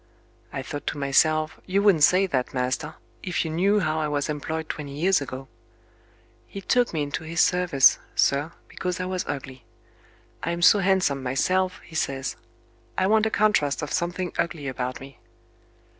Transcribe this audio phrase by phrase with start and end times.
[0.51, 4.29] I thought to myself, you wouldn't say that, master, if you knew how I was
[4.29, 5.47] employed twenty years ago.
[6.47, 9.63] He took me into his service, sir, because I was ugly.
[10.41, 12.35] 'I'm so handsome myself;' he says,
[12.97, 15.19] 'I want a contrast of something ugly about me.'